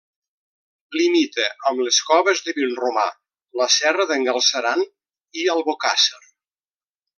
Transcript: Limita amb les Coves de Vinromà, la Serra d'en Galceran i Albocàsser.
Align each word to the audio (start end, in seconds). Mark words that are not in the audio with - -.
Limita 0.99 1.45
amb 1.71 1.83
les 1.87 1.99
Coves 2.07 2.41
de 2.47 2.55
Vinromà, 2.59 3.05
la 3.63 3.69
Serra 3.75 4.09
d'en 4.13 4.27
Galceran 4.31 4.83
i 5.43 5.49
Albocàsser. 5.57 6.25